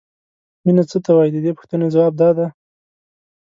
مینه 0.63 0.83
څه 0.89 0.97
ته 1.03 1.11
وایي 1.15 1.31
د 1.33 1.37
دې 1.45 1.51
پوښتنې 1.57 1.87
ځواب 1.93 2.13
دا 2.21 2.29
دی. 2.37 2.47